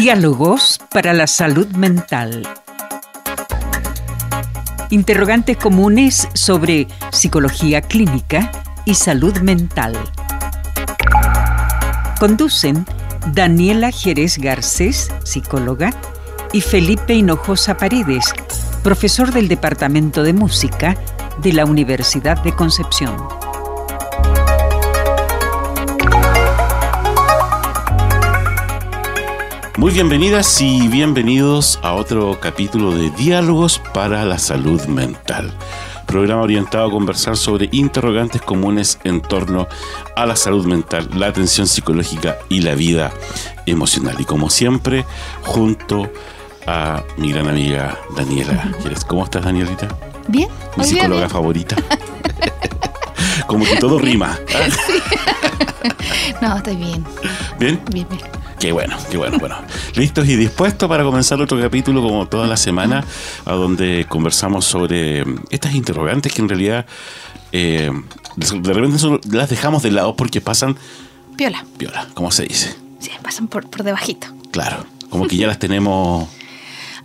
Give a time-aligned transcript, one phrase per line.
[0.00, 2.48] Diálogos para la salud mental.
[4.88, 8.50] Interrogantes comunes sobre psicología clínica
[8.86, 9.92] y salud mental.
[12.18, 12.86] Conducen
[13.34, 15.92] Daniela Jerez Garcés, psicóloga,
[16.54, 18.24] y Felipe Hinojosa Paredes,
[18.82, 20.96] profesor del Departamento de Música
[21.42, 23.39] de la Universidad de Concepción.
[29.80, 35.54] Muy bienvenidas y bienvenidos a otro capítulo de Diálogos para la Salud Mental.
[36.06, 39.66] Programa orientado a conversar sobre interrogantes comunes en torno
[40.16, 43.10] a la salud mental, la atención psicológica y la vida
[43.64, 44.16] emocional.
[44.18, 45.06] Y como siempre,
[45.40, 46.12] junto
[46.66, 48.74] a mi gran amiga Daniela.
[49.06, 49.88] ¿Cómo estás, Danielita?
[50.28, 50.50] Bien.
[50.76, 51.76] Mi psicóloga favorita.
[53.46, 54.38] como que todo rima.
[56.42, 57.02] no, estoy bien.
[57.58, 57.80] ¿Bien?
[57.90, 58.39] Bien, bien.
[58.60, 59.56] Qué bueno, qué bueno, bueno.
[59.94, 63.02] Listos y dispuestos para comenzar otro capítulo como toda la semana,
[63.46, 66.84] a donde conversamos sobre estas interrogantes que en realidad
[67.52, 67.90] eh,
[68.36, 68.98] de repente
[69.32, 70.76] las dejamos de lado porque pasan...
[71.38, 71.64] Piola.
[71.78, 72.76] Piola, ¿cómo se dice?
[72.98, 74.26] Sí, pasan por, por debajito.
[74.50, 76.28] Claro, como que ya las tenemos...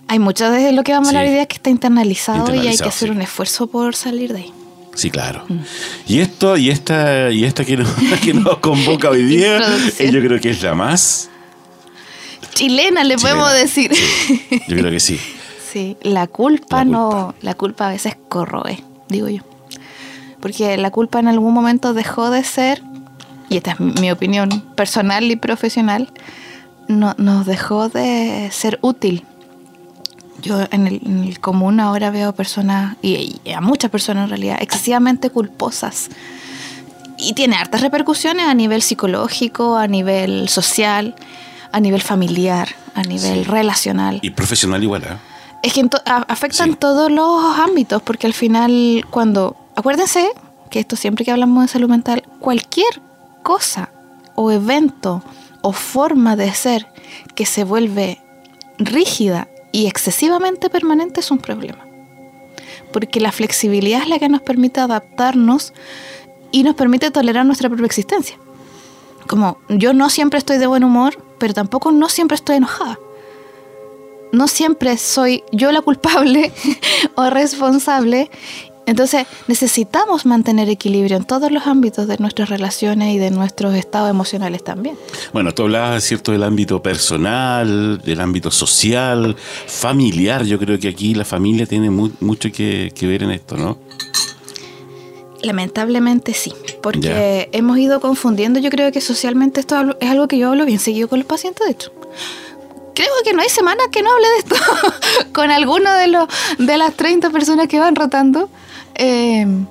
[0.09, 2.77] Hay mucho de lo que vamos a hablar hoy día que está internalizado, y hay
[2.77, 4.53] que hacer un esfuerzo por salir de ahí.
[4.93, 5.45] Sí, claro.
[5.47, 5.59] Mm.
[6.07, 7.89] Y esto, y esta, y esta que nos,
[8.21, 9.61] que nos convoca hoy día,
[9.99, 11.29] yo creo que es la más
[12.53, 13.91] chilena, le podemos decir.
[14.67, 15.19] yo creo que sí.
[15.75, 19.41] Sí, la culpa, no, la culpa a veces corroe, digo yo.
[20.39, 22.81] Porque la culpa en algún momento dejó de ser,
[23.49, 26.13] y esta es mi opinión personal y profesional,
[26.87, 29.25] no, nos dejó de ser útil.
[30.41, 35.29] Yo en el, común ahora veo personas, y, y a muchas personas en realidad, excesivamente
[35.29, 36.07] culposas.
[37.17, 41.15] Y tiene hartas repercusiones a nivel psicológico, a nivel social
[41.75, 44.19] a nivel familiar, a nivel relacional.
[44.21, 45.17] Y profesional igual, ¿eh?
[45.61, 49.57] Es que afectan todos los ámbitos, porque al final, cuando.
[49.75, 50.25] Acuérdense
[50.69, 53.01] que esto siempre que hablamos de salud mental, cualquier
[53.43, 53.89] cosa
[54.35, 55.21] o evento
[55.63, 56.87] o forma de ser
[57.35, 58.21] que se vuelve
[58.77, 61.85] rígida y excesivamente permanente es un problema.
[62.93, 65.73] Porque la flexibilidad es la que nos permite adaptarnos
[66.53, 68.37] y nos permite tolerar nuestra propia existencia.
[69.27, 72.99] Como yo no siempre estoy de buen humor, pero tampoco no siempre estoy enojada.
[74.31, 76.51] No siempre soy yo la culpable
[77.15, 78.29] o responsable.
[78.87, 84.09] Entonces necesitamos mantener equilibrio en todos los ámbitos de nuestras relaciones y de nuestros estados
[84.09, 84.95] emocionales también.
[85.33, 89.35] Bueno, tú hablabas, ¿cierto?, del ámbito personal, del ámbito social,
[89.67, 90.43] familiar.
[90.43, 93.79] Yo creo que aquí la familia tiene mucho que, que ver en esto, ¿no?
[95.45, 96.51] Lamentablemente sí,
[96.81, 100.79] porque hemos ido confundiendo, yo creo que socialmente esto es algo que yo hablo bien
[100.79, 101.91] seguido con los pacientes, de hecho.
[102.95, 104.55] Creo que no hay semana que no hable de esto
[105.33, 108.49] con alguno de, los, de las 30 personas que van rotando.
[108.95, 109.67] Em,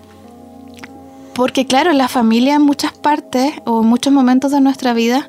[1.34, 5.28] porque claro, la familia en muchas partes o en muchos momentos de nuestra vida,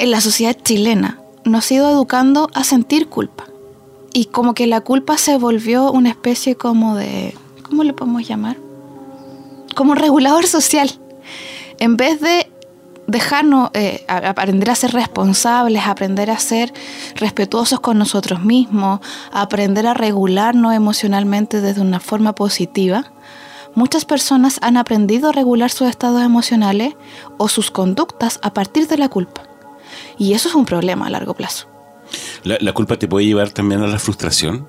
[0.00, 3.44] en la sociedad chilena, nos ha ido educando a sentir culpa.
[4.12, 8.56] Y como que la culpa se volvió una especie como de, ¿cómo le podemos llamar?
[9.76, 10.90] Como regulador social.
[11.78, 12.50] En vez de
[13.06, 16.72] dejarnos eh, aprender a ser responsables, aprender a ser
[17.14, 19.00] respetuosos con nosotros mismos,
[19.30, 23.12] aprender a regularnos emocionalmente desde una forma positiva,
[23.74, 26.96] muchas personas han aprendido a regular sus estados emocionales
[27.38, 29.42] o sus conductas a partir de la culpa.
[30.18, 31.68] Y eso es un problema a largo plazo.
[32.44, 34.68] ¿La, culpa te puede llevar también a la frustración?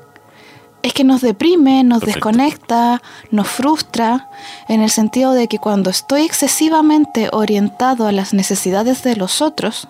[0.88, 4.30] Es que nos deprime, nos desconecta, nos frustra,
[4.68, 9.88] en el sentido de que cuando estoy excesivamente orientado a las necesidades de los otros,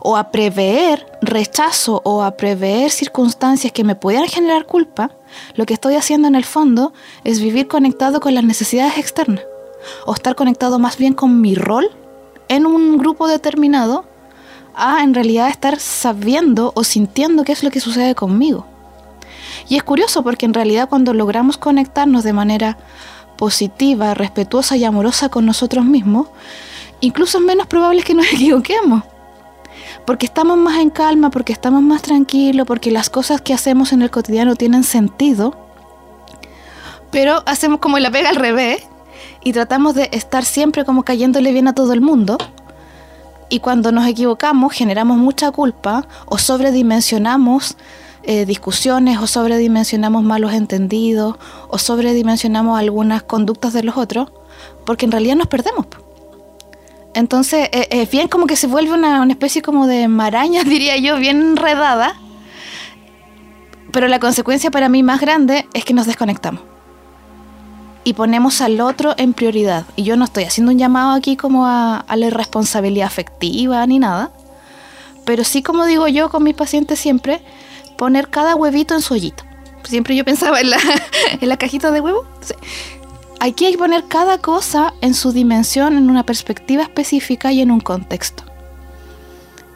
[0.00, 5.10] o a prever rechazo o a prever circunstancias que me pudieran generar culpa,
[5.54, 6.92] lo que estoy haciendo en el fondo
[7.24, 9.42] es vivir conectado con las necesidades externas,
[10.06, 11.90] o estar conectado más bien con mi rol
[12.48, 14.04] en un grupo determinado,
[14.74, 18.66] a en realidad estar sabiendo o sintiendo qué es lo que sucede conmigo.
[19.68, 22.78] Y es curioso porque en realidad cuando logramos conectarnos de manera
[23.36, 26.28] positiva, respetuosa y amorosa con nosotros mismos,
[27.00, 29.02] incluso es menos probable que nos equivoquemos.
[30.06, 34.02] Porque estamos más en calma, porque estamos más tranquilos, porque las cosas que hacemos en
[34.02, 35.56] el cotidiano tienen sentido.
[37.10, 38.86] Pero hacemos como la pega al revés
[39.42, 42.36] y tratamos de estar siempre como cayéndole bien a todo el mundo.
[43.48, 47.76] Y cuando nos equivocamos generamos mucha culpa o sobredimensionamos
[48.26, 51.36] eh, discusiones o sobredimensionamos malos entendidos
[51.68, 54.32] o sobredimensionamos algunas conductas de los otros,
[54.86, 55.86] porque en realidad nos perdemos.
[57.12, 60.96] Entonces, eh, es bien como que se vuelve una, una especie como de maraña, diría
[60.96, 62.14] yo, bien enredada.
[63.92, 66.62] Pero la consecuencia para mí más grande es que nos desconectamos.
[68.04, 69.84] Y ponemos al otro en prioridad.
[69.96, 73.98] Y yo no estoy haciendo un llamado aquí como a, a la irresponsabilidad afectiva ni
[73.98, 74.30] nada.
[75.24, 77.42] Pero sí, como digo yo con mis pacientes siempre,
[78.04, 79.44] poner cada huevito en su ollito.
[79.84, 80.76] Siempre yo pensaba en la,
[81.40, 82.26] en la cajita de huevo.
[82.42, 82.52] Sí.
[83.40, 87.70] Aquí hay que poner cada cosa en su dimensión, en una perspectiva específica y en
[87.70, 88.44] un contexto.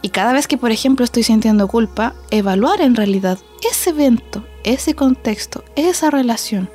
[0.02, 3.38] Y cada vez que, por ejemplo, estoy sintiendo culpa, evaluar en realidad
[3.70, 6.68] ese evento, ese contexto, esa relación,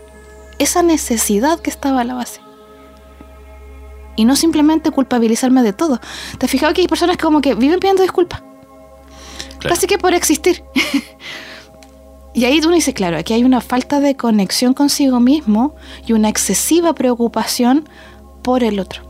[0.57, 2.41] esa necesidad que estaba a la base.
[4.15, 5.99] Y no simplemente culpabilizarme de todo.
[6.39, 8.41] ¿Te has fijado que hay personas que como que viven pidiendo disculpas?
[9.63, 9.75] Claro.
[9.75, 10.63] Casi que por existir.
[12.33, 15.75] y ahí uno dice, claro, aquí hay una falta de conexión consigo mismo
[16.05, 17.87] y una excesiva preocupación
[18.41, 19.03] por el otro.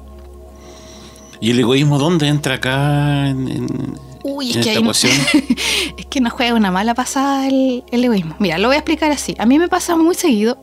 [1.40, 5.12] ¿Y el egoísmo dónde entra acá en, en- Uy, es en que esta hay- ecuación?
[5.98, 8.36] es que nos juega una mala pasada el, el egoísmo.
[8.40, 9.36] Mira, lo voy a explicar así.
[9.40, 10.58] A mí me pasa muy seguido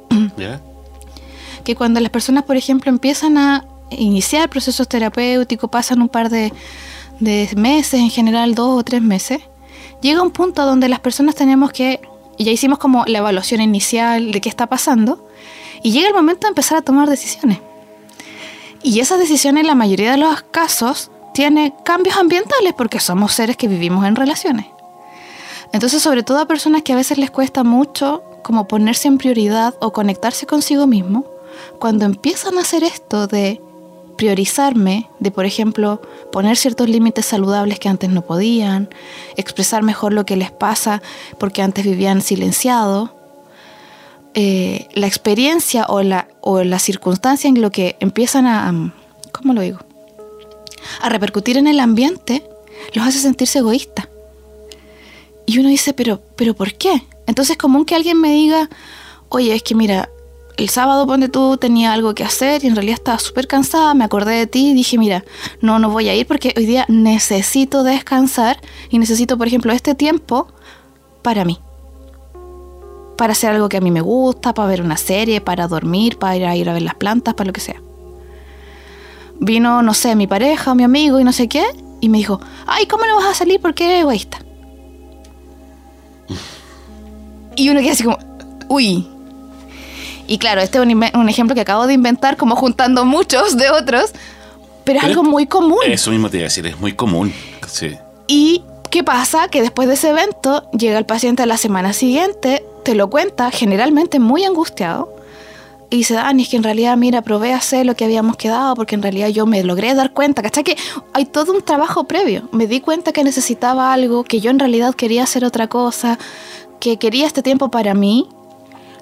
[1.65, 6.53] que cuando las personas, por ejemplo, empiezan a iniciar procesos terapéuticos, pasan un par de,
[7.19, 9.41] de meses, en general dos o tres meses,
[10.00, 12.00] llega un punto donde las personas tenemos que,
[12.38, 15.26] ya hicimos como la evaluación inicial de qué está pasando,
[15.82, 17.58] y llega el momento de empezar a tomar decisiones.
[18.82, 23.56] Y esas decisiones, en la mayoría de los casos, tiene cambios ambientales porque somos seres
[23.56, 24.67] que vivimos en relaciones.
[25.73, 29.75] Entonces, sobre todo a personas que a veces les cuesta mucho como ponerse en prioridad
[29.81, 31.25] o conectarse consigo mismo,
[31.79, 33.61] cuando empiezan a hacer esto de
[34.20, 38.90] priorizarme, de por ejemplo poner ciertos límites saludables que antes no podían,
[39.38, 41.00] expresar mejor lo que les pasa
[41.38, 43.17] porque antes vivían silenciado,
[44.34, 48.93] eh, la experiencia o la, o circunstancia en lo que empiezan a,
[49.32, 49.78] ¿cómo lo digo?
[51.00, 52.44] A repercutir en el ambiente,
[52.93, 54.06] los hace sentirse egoístas.
[55.46, 57.05] Y uno dice, pero, pero ¿por qué?
[57.26, 58.69] Entonces es común que alguien me diga,
[59.31, 60.11] oye, es que mira,
[60.61, 64.05] el sábado ponte tú tenía algo que hacer y en realidad estaba súper cansada, me
[64.05, 65.25] acordé de ti y dije, mira,
[65.62, 68.61] no, no voy a ir porque hoy día necesito descansar
[68.91, 70.49] y necesito, por ejemplo, este tiempo
[71.23, 71.59] para mí.
[73.17, 76.37] Para hacer algo que a mí me gusta, para ver una serie, para dormir, para
[76.37, 77.81] ir a, ir a ver las plantas, para lo que sea.
[79.39, 81.65] Vino, no sé, mi pareja mi amigo y no sé qué,
[82.03, 84.41] y me dijo, ay, ¿cómo no vas a salir porque eres egoísta?
[87.56, 88.19] Y uno queda así como,
[88.69, 89.09] uy.
[90.31, 94.12] Y claro, este es un, ejemplo que acabo de inventar, como juntando muchos de otros,
[94.85, 95.81] pero es Pero algo muy común.
[95.85, 97.35] Eso mismo te iba a decir, es muy común.
[97.67, 97.99] Sí.
[98.29, 99.49] ¿Y qué pasa?
[99.49, 103.50] Que después de ese evento llega el paciente a la semana siguiente, te lo cuenta,
[103.50, 105.12] generalmente muy angustiado,
[105.91, 108.77] y dice, Dani, es que en realidad, mira, probé a hacer lo que habíamos quedado,
[108.77, 110.62] porque en realidad yo me logré dar cuenta, ¿cachai?
[110.62, 110.77] Que
[111.12, 112.49] hay todo un trabajo previo.
[112.53, 116.21] Me di cuenta que necesitaba algo, que yo en realidad quería hacer otra cosa,
[116.79, 118.29] que quería este tiempo para mí,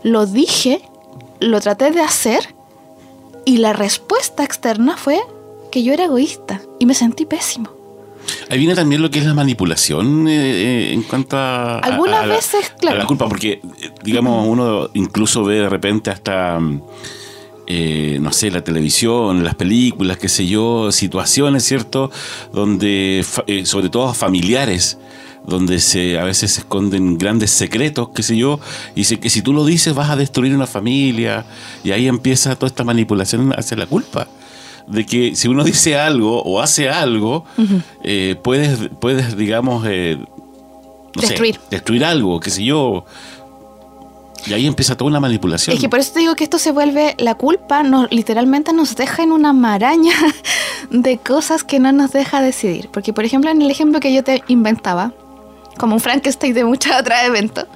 [0.02, 0.87] lo dije,
[1.40, 2.54] lo traté de hacer,
[3.44, 5.18] y la respuesta externa fue
[5.72, 7.70] que yo era egoísta, y me sentí pésimo.
[8.50, 12.26] Ahí viene también lo que es la manipulación eh, eh, en cuanto a, Algunas a
[12.26, 12.96] la- veces, claro.
[12.96, 16.82] a la culpa, porque, eh, digamos, uno incluso ve de repente hasta, mm,
[17.66, 22.10] eh, no sé, la televisión, las películas, qué sé yo, situaciones, ¿cierto?
[22.52, 24.98] Donde, eh, sobre todo familiares,
[25.46, 28.60] donde se, a veces se esconden grandes secretos, qué sé yo,
[28.94, 31.44] y dice que si tú lo dices vas a destruir una familia,
[31.84, 34.28] y ahí empieza toda esta manipulación hacia la culpa
[34.88, 37.44] de que si uno dice algo o hace algo,
[38.02, 40.16] eh, puedes, puedes, digamos, eh,
[41.14, 41.60] no sé, Destruir.
[41.70, 43.04] destruir algo, qué sé yo.
[44.46, 45.74] Y ahí empieza toda una manipulación.
[45.74, 48.96] Es que por eso te digo que esto se vuelve la culpa, nos, literalmente nos
[48.96, 50.14] deja en una maraña
[50.90, 52.88] de cosas que no nos deja decidir.
[52.90, 55.12] Porque, por ejemplo, en el ejemplo que yo te inventaba,
[55.78, 57.66] como un Frankenstein de muchos otros eventos,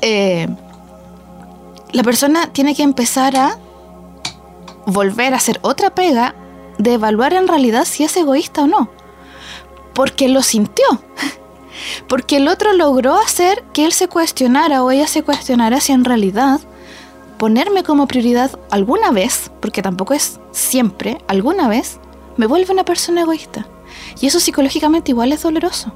[0.00, 0.48] eh,
[1.92, 3.58] la persona tiene que empezar a
[4.86, 6.34] volver a hacer otra pega
[6.78, 8.90] de evaluar en realidad si es egoísta o no.
[9.94, 10.84] Porque lo sintió.
[12.08, 16.04] Porque el otro logró hacer que él se cuestionara o ella se cuestionara si en
[16.04, 16.60] realidad
[17.38, 21.98] ponerme como prioridad alguna vez, porque tampoco es siempre, alguna vez,
[22.36, 23.66] me vuelve una persona egoísta.
[24.20, 25.92] Y eso psicológicamente igual es doloroso.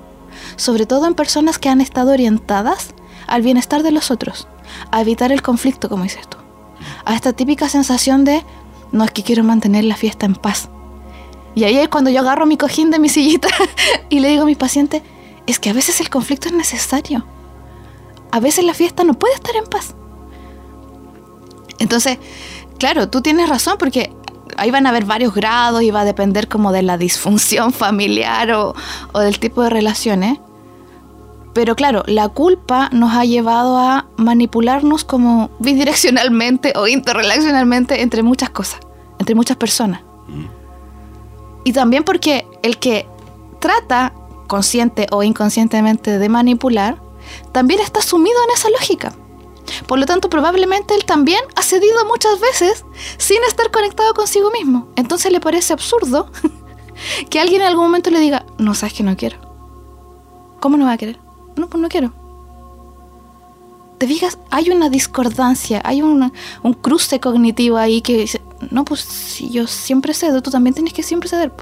[0.59, 2.89] Sobre todo en personas que han estado orientadas
[3.29, 4.49] al bienestar de los otros,
[4.91, 6.37] a evitar el conflicto, como dices tú.
[7.05, 8.43] A esta típica sensación de,
[8.91, 10.69] no es que quiero mantener la fiesta en paz.
[11.55, 13.49] Y ahí es cuando yo agarro mi cojín de mi sillita
[14.09, 15.03] y le digo a mis pacientes,
[15.47, 17.25] es que a veces el conflicto es necesario.
[18.33, 19.95] A veces la fiesta no puede estar en paz.
[21.79, 22.19] Entonces,
[22.79, 24.13] claro, tú tienes razón porque
[24.57, 28.51] ahí van a haber varios grados y va a depender como de la disfunción familiar
[28.53, 28.75] o,
[29.13, 30.39] o del tipo de relaciones.
[31.59, 38.49] Pero claro, la culpa nos ha llevado a manipularnos como bidireccionalmente o interrelacionalmente entre muchas
[38.51, 38.79] cosas,
[39.19, 40.03] entre muchas personas.
[41.65, 43.09] Y también porque el que
[43.59, 44.15] trata
[44.47, 47.03] consciente o inconscientemente de manipular,
[47.51, 49.13] también está sumido en esa lógica.
[49.89, 52.85] Por lo tanto, probablemente él también ha cedido muchas veces
[53.17, 54.87] sin estar conectado consigo mismo.
[54.95, 56.31] Entonces le parece absurdo
[57.31, 59.39] que alguien en algún momento le diga, no sabes que no quiero.
[60.61, 61.28] ¿Cómo no va a querer?
[61.59, 62.13] No, pues no quiero.
[63.99, 69.01] Te fijas, hay una discordancia, hay un, un cruce cognitivo ahí que dice, no, pues
[69.01, 71.53] si yo siempre cedo, tú también tienes que siempre ceder.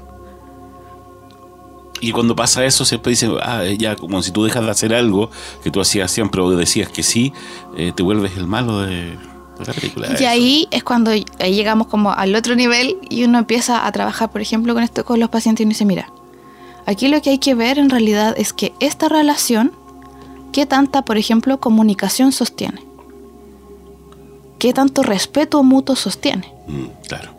[1.99, 5.31] Y cuando pasa eso, siempre dicen, ah, ya, como si tú dejas de hacer algo
[5.63, 7.33] que tú hacías siempre o decías que sí,
[7.75, 9.17] eh, te vuelves el malo de,
[9.65, 10.15] la película.
[10.19, 14.31] Y ahí es cuando ahí llegamos como al otro nivel y uno empieza a trabajar,
[14.31, 16.11] por ejemplo, con esto con los pacientes y uno dice, mira,
[16.85, 19.71] aquí lo que hay que ver en realidad es que esta relación,
[20.51, 22.81] ¿qué tanta, por ejemplo, comunicación sostiene?
[24.59, 26.51] ¿Qué tanto respeto mutuo sostiene?
[26.67, 27.31] Mm, claro.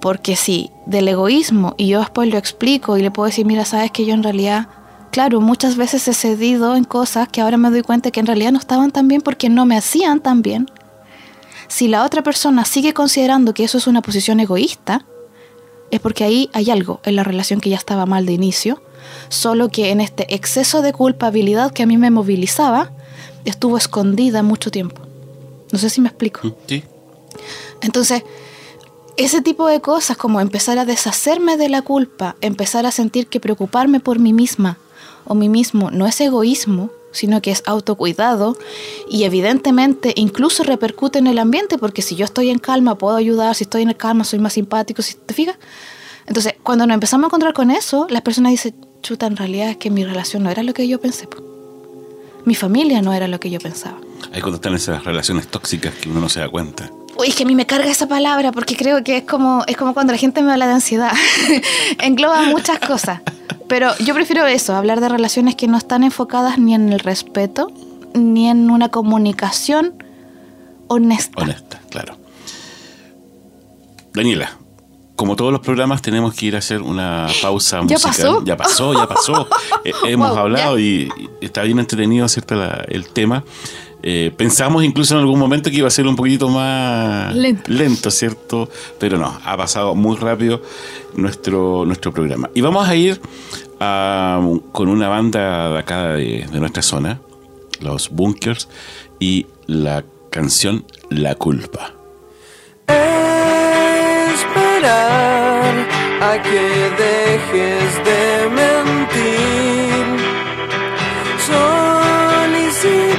[0.00, 3.90] Porque si del egoísmo, y yo después lo explico y le puedo decir, mira, sabes
[3.90, 4.68] que yo en realidad,
[5.10, 8.52] claro, muchas veces he cedido en cosas que ahora me doy cuenta que en realidad
[8.52, 10.66] no estaban tan bien porque no me hacían tan bien.
[11.68, 15.04] Si la otra persona sigue considerando que eso es una posición egoísta,
[15.90, 18.82] es porque ahí hay algo en la relación que ya estaba mal de inicio,
[19.28, 22.92] solo que en este exceso de culpabilidad que a mí me movilizaba,
[23.44, 25.02] estuvo escondida mucho tiempo.
[25.72, 26.46] No sé si me explico.
[26.46, 26.84] Mm, sí.
[27.80, 28.22] Entonces,
[29.16, 33.40] ese tipo de cosas como empezar a deshacerme de la culpa, empezar a sentir que
[33.40, 34.78] preocuparme por mí misma
[35.24, 38.56] o mí mismo no es egoísmo, sino que es autocuidado
[39.10, 43.54] y evidentemente incluso repercute en el ambiente porque si yo estoy en calma puedo ayudar,
[43.54, 45.56] si estoy en calma soy más simpático, si te fijas.
[46.26, 49.76] Entonces, cuando nos empezamos a encontrar con eso, las personas dicen, chuta, en realidad es
[49.76, 51.28] que mi relación no era lo que yo pensé.
[52.44, 53.98] Mi familia no era lo que yo pensaba.
[54.32, 56.90] Ahí cuando están esas relaciones tóxicas que uno no se da cuenta.
[57.18, 59.76] Uy, es que a mí me carga esa palabra porque creo que es como, es
[59.76, 61.12] como cuando la gente me habla de ansiedad.
[61.98, 63.20] Engloba muchas cosas.
[63.68, 67.70] Pero yo prefiero eso, hablar de relaciones que no están enfocadas ni en el respeto,
[68.14, 70.02] ni en una comunicación
[70.86, 71.42] honesta.
[71.42, 72.16] Honesta, claro.
[74.14, 74.56] Daniela,
[75.18, 78.04] como todos los programas, tenemos que ir a hacer una pausa ¿Ya musical.
[78.06, 78.44] pasó?
[78.44, 79.48] Ya pasó, ya pasó.
[79.84, 81.08] Eh, hemos Wow, hablado y,
[81.40, 82.54] y está bien entretenido, ¿cierto?
[82.54, 83.44] La- el tema.
[84.02, 88.10] Eh, pensamos incluso en algún momento que iba a ser un poquito más Lento.
[88.12, 88.68] ¿cierto?
[89.00, 90.62] Pero no, ha pasado muy rápido
[91.16, 92.48] nuestro, nuestro programa.
[92.54, 93.20] Y vamos a ir
[93.80, 94.40] a-
[94.72, 97.20] con una banda de acá de, de nuestra zona,
[97.80, 98.68] los Bunkers,
[99.18, 101.92] y la canción La Culpa.
[104.84, 110.06] A que dejes de mentir.
[112.56, 113.18] Solicitar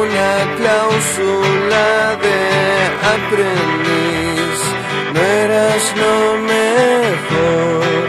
[0.00, 1.88] una cláusula
[2.24, 2.40] de
[3.16, 4.58] aprendiz.
[5.14, 6.16] No eras lo
[6.54, 8.06] mejor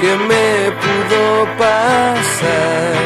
[0.00, 0.48] que me
[0.82, 1.22] pudo
[1.58, 2.97] pasar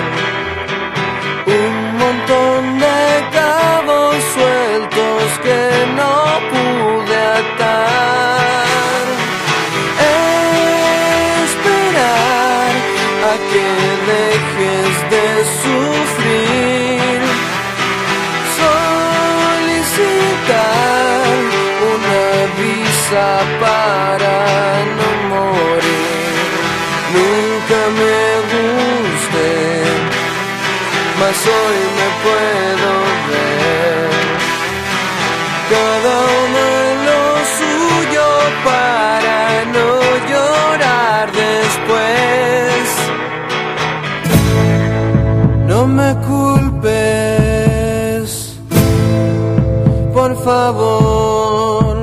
[50.44, 51.96] favor.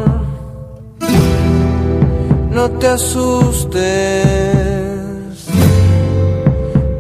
[2.51, 3.79] No te asustes,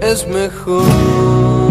[0.01, 1.68] es mejor.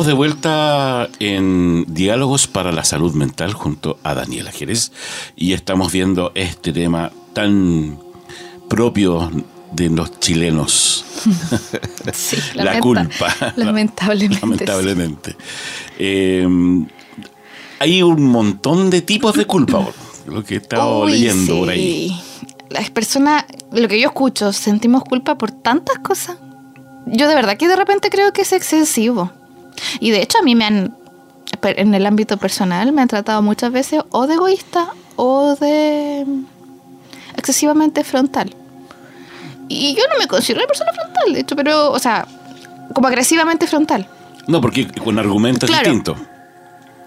[0.00, 4.92] Estamos de vuelta en Diálogos para la Salud Mental junto a Daniela Jerez
[5.36, 7.98] y estamos viendo este tema tan
[8.66, 9.30] propio
[9.72, 11.04] de los chilenos.
[12.14, 13.36] Sí, la lamenta- culpa.
[13.56, 14.40] Lamentablemente.
[14.40, 15.36] Lamentablemente.
[15.98, 16.48] Eh,
[17.78, 19.86] hay un montón de tipos de culpa,
[20.26, 21.60] lo que he estado Uy, leyendo sí.
[21.60, 22.20] por ahí.
[22.70, 26.38] Las personas, lo que yo escucho, sentimos culpa por tantas cosas.
[27.04, 29.30] Yo de verdad que de repente creo que es excesivo.
[30.00, 30.94] Y de hecho a mí me han,
[31.62, 36.24] en el ámbito personal, me han tratado muchas veces o de egoísta o de
[37.36, 38.54] excesivamente frontal.
[39.68, 42.26] Y yo no me considero una persona frontal, de hecho, pero, o sea,
[42.92, 44.08] como agresivamente frontal.
[44.46, 45.84] No, porque con argumentos Claro.
[45.90, 46.18] distintos.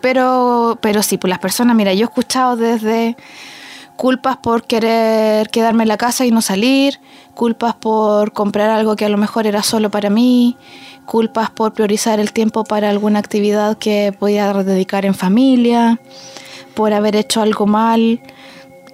[0.02, 3.16] Pero, pero sí, pues las personas, mira, yo he escuchado desde
[3.96, 7.00] culpas por querer quedarme en la casa y no salir,
[7.34, 10.58] culpas por comprar algo que a lo mejor era solo para mí,
[11.06, 16.00] culpas por priorizar el tiempo para alguna actividad que podía dedicar en familia,
[16.74, 18.22] por haber hecho algo mal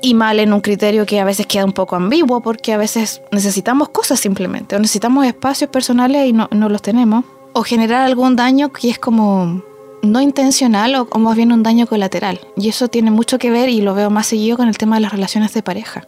[0.01, 3.21] y mal en un criterio que a veces queda un poco ambiguo porque a veces
[3.31, 8.35] necesitamos cosas simplemente, o necesitamos espacios personales y no, no los tenemos, o generar algún
[8.35, 9.61] daño que es como
[10.01, 12.39] no intencional o, más bien un daño colateral.
[12.55, 15.01] Y eso tiene mucho que ver y lo veo más seguido con el tema de
[15.01, 16.07] las relaciones de pareja.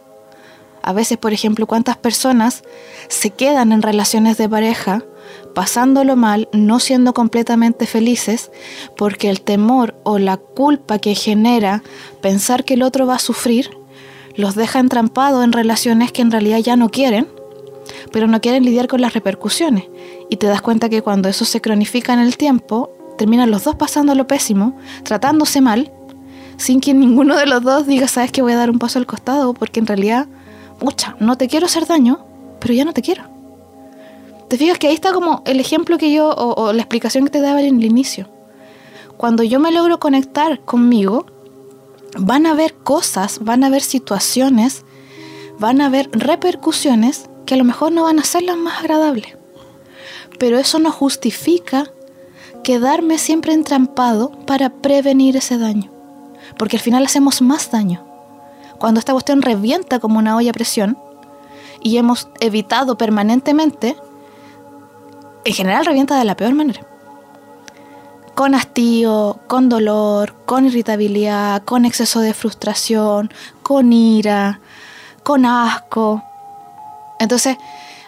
[0.82, 2.64] A veces, por ejemplo, cuántas personas
[3.08, 5.04] se quedan en relaciones de pareja
[5.54, 8.50] pasándolo mal, no siendo completamente felices,
[8.96, 11.82] porque el temor o la culpa que genera
[12.20, 13.70] pensar que el otro va a sufrir
[14.34, 17.28] los deja entrampados en relaciones que en realidad ya no quieren,
[18.12, 19.84] pero no quieren lidiar con las repercusiones.
[20.30, 23.76] Y te das cuenta que cuando eso se cronifica en el tiempo, terminan los dos
[23.76, 25.92] pasando lo pésimo, tratándose mal,
[26.56, 29.06] sin que ninguno de los dos diga, sabes que voy a dar un paso al
[29.06, 30.26] costado, porque en realidad,
[30.80, 32.24] mucha, no te quiero hacer daño,
[32.60, 33.24] pero ya no te quiero.
[34.48, 37.30] Te fijas que ahí está como el ejemplo que yo, o, o la explicación que
[37.30, 38.28] te daba en el inicio.
[39.16, 41.26] Cuando yo me logro conectar conmigo,
[42.18, 44.84] van a haber cosas, van a haber situaciones,
[45.58, 49.36] van a haber repercusiones que a lo mejor no van a ser las más agradables.
[50.38, 51.90] Pero eso no justifica
[52.62, 55.90] quedarme siempre entrampado para prevenir ese daño.
[56.58, 58.04] Porque al final hacemos más daño.
[58.78, 60.98] Cuando esta cuestión revienta como una olla a presión
[61.80, 63.96] y hemos evitado permanentemente,
[65.44, 66.80] en general revienta de la peor manera.
[68.34, 73.30] Con hastío, con dolor, con irritabilidad, con exceso de frustración,
[73.62, 74.60] con ira,
[75.22, 76.22] con asco.
[77.18, 77.56] Entonces,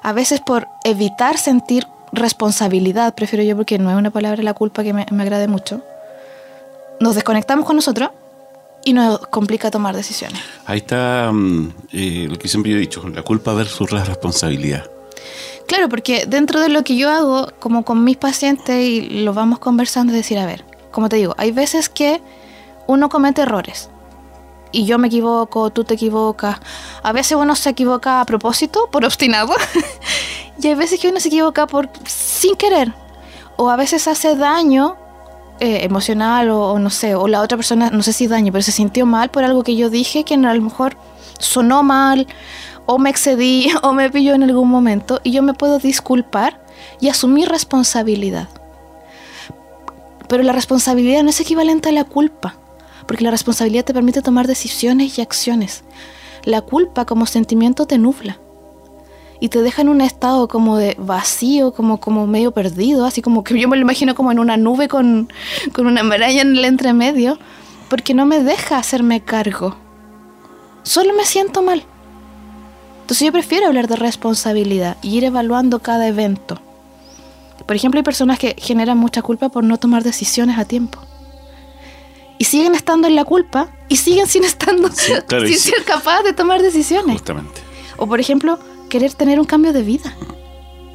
[0.03, 4.83] a veces por evitar sentir responsabilidad, prefiero yo porque no es una palabra la culpa
[4.83, 5.83] que me, me agrade mucho,
[7.01, 8.11] nos desconectamos con nosotros
[8.85, 10.41] y nos complica tomar decisiones.
[10.67, 14.91] Ahí está mm, eh, lo que siempre yo he dicho, la culpa versus la responsabilidad.
[15.67, 19.59] Claro, porque dentro de lo que yo hago, como con mis pacientes y lo vamos
[19.59, 22.21] conversando, es decir, a ver, como te digo, hay veces que
[22.87, 23.89] uno comete errores.
[24.73, 26.59] Y yo me equivoco, tú te equivocas.
[27.03, 29.55] A veces uno se equivoca a propósito, por obstinado.
[30.63, 32.93] y hay veces que uno se equivoca por sin querer.
[33.57, 34.97] O a veces hace daño
[35.61, 38.63] eh, emocional o, o no sé, o la otra persona, no sé si daño, pero
[38.63, 40.97] se sintió mal por algo que yo dije que a lo mejor
[41.39, 42.27] sonó mal
[42.87, 46.61] o me excedí o me pilló en algún momento y yo me puedo disculpar
[47.01, 48.49] y asumir responsabilidad.
[50.29, 52.57] Pero la responsabilidad no es equivalente a la culpa,
[53.07, 55.85] porque la responsabilidad te permite tomar decisiones y acciones.
[56.45, 58.39] La culpa como sentimiento te nubla.
[59.41, 63.45] Y te deja en un estado como de vacío, como, como medio perdido, así como
[63.45, 65.33] que yo me lo imagino como en una nube con,
[65.73, 67.39] con una maraña en el entremedio,
[67.89, 69.77] porque no me deja hacerme cargo.
[70.83, 71.85] Solo me siento mal.
[73.03, 76.61] Entonces yo prefiero hablar de responsabilidad y ir evaluando cada evento.
[77.67, 80.99] Por ejemplo, hay personas que generan mucha culpa por no tomar decisiones a tiempo.
[82.39, 85.71] Y siguen estando en la culpa y siguen sin estando Sí, claro, sin sí.
[85.71, 87.13] ser capaz de tomar decisiones.
[87.13, 87.61] Justamente.
[87.97, 90.15] O por ejemplo, querer tener un cambio de vida.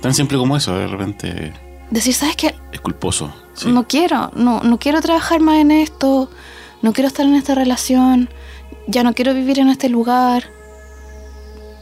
[0.02, 1.54] Tan simple como eso, de repente
[1.92, 2.56] Decir, ¿sabes qué?
[2.72, 3.34] es culposo.
[3.54, 3.72] Sí.
[3.72, 6.30] No quiero, no, no quiero trabajar más en esto,
[6.82, 8.30] no quiero estar en esta relación,
[8.88, 10.46] ya no quiero vivir en este lugar.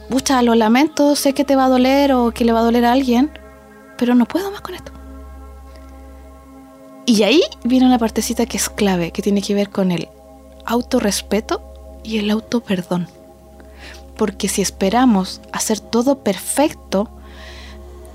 [0.08, 2.86] Pucha, lo lamento, sé que te va a doler o que le va a doler
[2.86, 3.30] a alguien,
[3.98, 4.92] pero no puedo más con esto.
[7.04, 10.08] Y ahí viene una partecita que es clave, que tiene que ver con el
[10.64, 11.62] autorrespeto
[12.02, 13.08] y el autoperdón.
[14.18, 17.08] Porque si esperamos hacer todo perfecto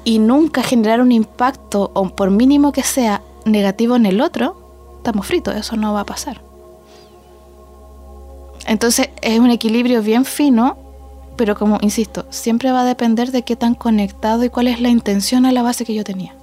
[0.03, 5.25] y nunca generar un impacto, o por mínimo que sea, negativo en el otro, estamos
[5.25, 6.41] fritos, eso no va a pasar.
[8.65, 10.77] Entonces es un equilibrio bien fino,
[11.35, 14.89] pero como insisto, siempre va a depender de qué tan conectado y cuál es la
[14.89, 16.35] intención a la base que yo tenía.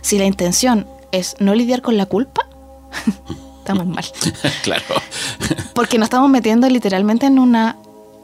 [0.00, 2.46] Si la intención es no lidiar con la culpa,
[3.58, 4.04] estamos mal.
[4.62, 4.84] claro.
[5.74, 7.76] Porque nos estamos metiendo literalmente en una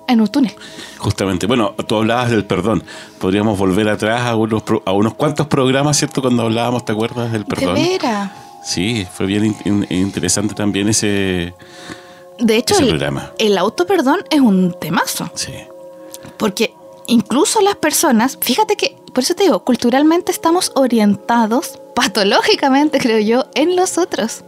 [0.09, 0.55] en un túnel.
[0.99, 1.47] Justamente.
[1.47, 2.83] Bueno, tú hablabas del perdón.
[3.19, 6.23] Podríamos volver atrás a unos, a unos cuantos programas, ¿cierto?
[6.23, 7.75] Cuando hablábamos, ¿te acuerdas del perdón?
[7.75, 7.99] De.
[8.65, 11.55] Sí, fue bien in- in- interesante también ese...
[12.39, 13.31] De hecho, Ese el, programa.
[13.39, 15.31] el autoperdón es un temazo.
[15.35, 15.53] Sí.
[16.37, 16.75] Porque
[17.07, 23.45] incluso las personas, fíjate que, por eso te digo, culturalmente estamos orientados, patológicamente creo yo,
[23.55, 24.43] en los otros.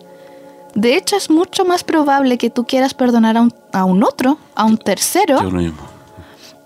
[0.81, 4.38] De hecho, es mucho más probable que tú quieras perdonar a un, a un otro,
[4.55, 5.79] a un tercero, mismo.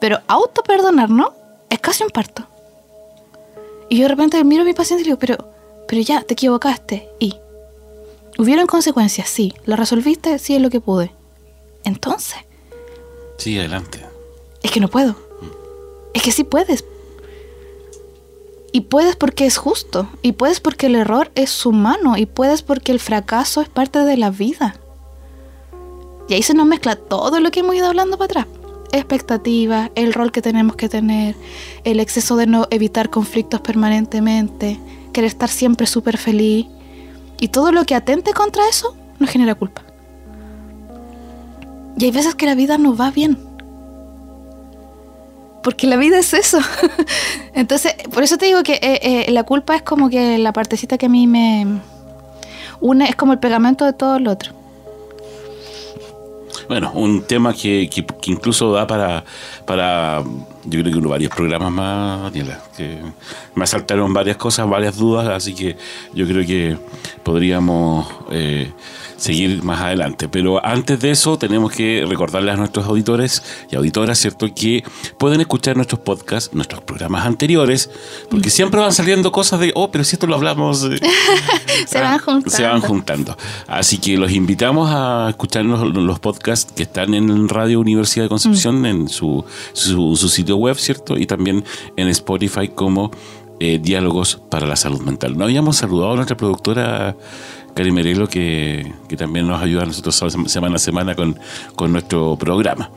[0.00, 1.32] pero autoperdonar, ¿no?
[1.70, 2.46] Es casi un parto.
[3.88, 5.36] Y yo de repente miro a mi paciente y le digo, pero,
[5.88, 7.08] pero ya, te equivocaste.
[7.20, 7.36] Y,
[8.38, 9.30] ¿hubieron consecuencias?
[9.30, 9.54] Sí.
[9.64, 10.38] ¿Lo resolviste?
[10.38, 11.12] Sí, es lo que pude.
[11.84, 12.38] Entonces,
[13.38, 14.04] Sí, adelante.
[14.62, 15.16] es que no puedo.
[16.12, 16.84] Es que sí puedes.
[18.72, 20.08] Y puedes porque es justo.
[20.22, 22.16] Y puedes porque el error es humano.
[22.16, 24.76] Y puedes porque el fracaso es parte de la vida.
[26.28, 28.46] Y ahí se nos mezcla todo lo que hemos ido hablando para atrás.
[28.92, 31.34] Expectativas, el rol que tenemos que tener,
[31.84, 34.78] el exceso de no evitar conflictos permanentemente,
[35.12, 36.66] querer estar siempre súper feliz.
[37.40, 39.82] Y todo lo que atente contra eso nos genera culpa.
[41.98, 43.51] Y hay veces que la vida no va bien.
[45.62, 46.58] Porque la vida es eso.
[47.54, 50.98] Entonces, por eso te digo que eh, eh, la culpa es como que la partecita
[50.98, 51.66] que a mí me
[52.80, 54.52] une, es como el pegamento de todo lo otro.
[56.68, 59.24] Bueno, un tema que, que- que incluso da para,
[59.66, 60.22] para,
[60.64, 62.60] yo creo que uno, varios programas más, Daniela.
[62.76, 62.98] Que
[63.54, 65.76] me saltaron varias cosas, varias dudas, así que
[66.14, 66.76] yo creo que
[67.22, 68.70] podríamos eh,
[69.22, 70.28] seguir más adelante.
[70.28, 74.82] Pero antes de eso, tenemos que recordarles a nuestros auditores y auditoras, ¿cierto?, que
[75.16, 77.88] pueden escuchar nuestros podcasts, nuestros programas anteriores,
[78.28, 80.84] porque siempre van saliendo cosas de, oh, pero si esto lo hablamos.
[80.84, 80.98] eh,
[81.86, 82.50] Se van juntando.
[82.50, 83.36] Se van juntando.
[83.68, 88.28] Así que los invitamos a escuchar los, los podcasts que están en Radio Universidad de
[88.28, 91.16] Concepción, en su, su, su sitio web, ¿cierto?
[91.16, 91.64] Y también
[91.96, 93.12] en Spotify como
[93.60, 95.38] eh, Diálogos para la Salud Mental.
[95.38, 97.14] No habíamos saludado a nuestra productora
[97.74, 101.38] Cari Merelo, que, que también nos ayuda a nosotros semana a semana con,
[101.74, 102.90] con nuestro programa.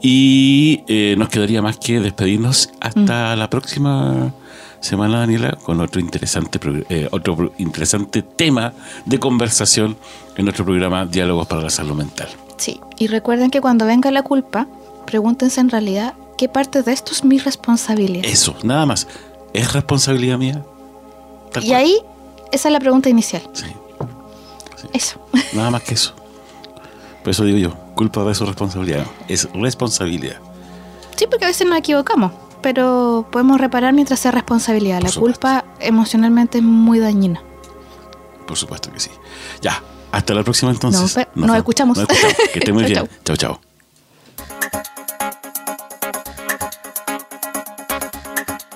[0.00, 4.32] Y eh, nos quedaría más que despedirnos hasta la próxima
[4.80, 8.72] semana, Daniela, con otro interesante, eh, otro interesante tema
[9.04, 9.96] de conversación
[10.36, 12.28] en nuestro programa Diálogos para la Salud Mental.
[12.56, 12.80] Sí.
[12.98, 14.68] Y recuerden que cuando venga la culpa,
[15.06, 18.24] pregúntense en realidad qué parte de esto es mi responsabilidad.
[18.24, 19.08] Eso, nada más.
[19.52, 20.62] ¿Es responsabilidad mía?
[21.52, 21.80] Tal y cual.
[21.80, 21.98] ahí,
[22.52, 23.42] esa es la pregunta inicial.
[23.52, 23.66] Sí,
[24.92, 25.20] Eso.
[25.52, 26.14] nada más que eso.
[27.22, 29.04] Por eso digo yo, culpa de su responsabilidad.
[29.28, 30.36] Es responsabilidad.
[31.16, 34.96] Sí, porque a veces nos equivocamos, pero podemos reparar mientras sea responsabilidad.
[34.98, 35.40] Por La supuesto.
[35.40, 37.42] culpa emocionalmente es muy dañina.
[38.46, 39.10] Por supuesto que sí.
[39.60, 41.00] Ya, hasta la próxima entonces.
[41.34, 41.98] Nos escuchamos.
[41.98, 42.36] Nos escuchamos.
[42.52, 43.08] Que esté muy Chau, bien.
[43.24, 43.60] Chao, chao.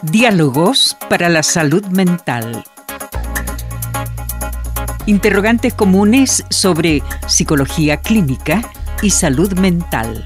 [0.03, 2.65] Diálogos para la salud mental.
[5.07, 8.63] Interrogantes comunes sobre psicología clínica
[9.03, 10.25] y salud mental.